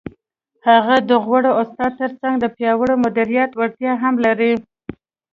هغه 0.67 0.95
د 1.09 1.11
غوره 1.25 1.51
استاد 1.61 1.91
تر 2.01 2.11
څنګ 2.21 2.35
د 2.39 2.45
پیاوړي 2.55 2.95
مدیریت 3.05 3.51
وړتیا 3.55 3.93
هم 4.03 4.15
لري. 4.25 4.53